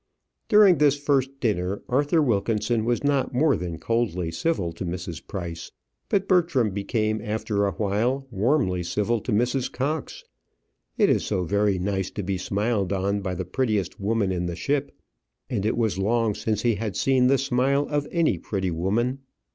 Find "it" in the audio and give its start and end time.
10.97-11.11, 15.67-15.77